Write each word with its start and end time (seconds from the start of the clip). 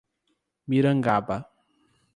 Mirangaba 0.67 1.37